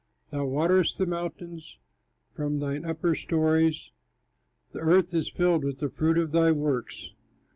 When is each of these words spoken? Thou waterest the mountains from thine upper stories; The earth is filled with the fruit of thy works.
Thou 0.31 0.47
waterest 0.47 0.97
the 0.97 1.05
mountains 1.05 1.77
from 2.33 2.57
thine 2.57 2.85
upper 2.85 3.13
stories; 3.13 3.91
The 4.71 4.79
earth 4.79 5.13
is 5.13 5.29
filled 5.29 5.63
with 5.63 5.77
the 5.77 5.89
fruit 5.91 6.17
of 6.17 6.31
thy 6.31 6.51
works. 6.51 7.11